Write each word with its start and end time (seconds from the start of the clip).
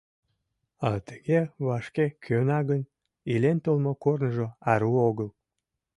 А 0.89 0.91
тыге 1.07 1.39
вашке 1.65 2.05
кӧна 2.25 2.59
гын, 2.69 2.81
илен 3.33 3.57
толмо 3.65 3.91
корныжо 4.03 4.47
ару 4.71 4.91
огыл. 5.07 5.29